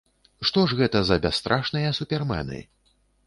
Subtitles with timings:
[0.49, 2.65] Што ж гэта за бясстрашныя супермены?